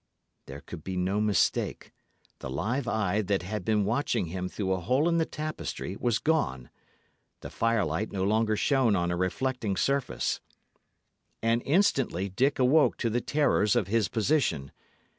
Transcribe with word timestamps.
There 0.47 0.61
could 0.61 0.83
be 0.83 0.97
no 0.97 1.21
mistake. 1.21 1.91
The 2.39 2.49
live 2.49 2.87
eye 2.87 3.21
that 3.21 3.43
had 3.43 3.63
been 3.63 3.85
watching 3.85 4.25
him 4.25 4.49
through 4.49 4.73
a 4.73 4.79
hole 4.79 5.07
in 5.07 5.19
the 5.19 5.27
tapestry 5.27 5.95
was 5.95 6.17
gone. 6.17 6.71
The 7.41 7.51
firelight 7.51 8.11
no 8.11 8.23
longer 8.23 8.55
shone 8.55 8.95
on 8.95 9.11
a 9.11 9.15
reflecting 9.15 9.77
surface. 9.77 10.41
And 11.43 11.61
instantly 11.67 12.29
Dick 12.29 12.57
awoke 12.57 12.97
to 12.97 13.11
the 13.11 13.21
terrors 13.21 13.75
of 13.75 13.85
his 13.89 14.07
position. 14.07 14.71